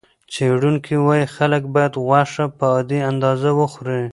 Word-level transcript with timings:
څېړونکي 0.33 0.95
وايي 1.05 1.25
خلک 1.35 1.63
باید 1.75 1.93
غوښه 2.05 2.45
په 2.57 2.65
عادي 2.73 2.99
اندازه 3.11 3.49
وخوري. 3.59 4.01